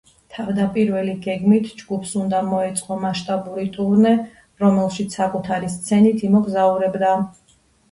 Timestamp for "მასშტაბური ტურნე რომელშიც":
3.03-5.21